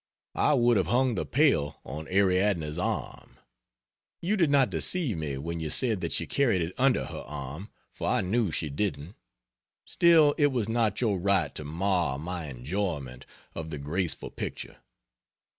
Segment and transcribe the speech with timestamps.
[0.33, 3.37] I would have hung the pail on Ariadne's arm.
[4.19, 7.69] You did not deceive me when you said that she carried it under her arm,
[7.91, 9.13] for I knew she didn't;
[9.85, 14.77] still it was not your right to mar my enjoyment of the graceful picture.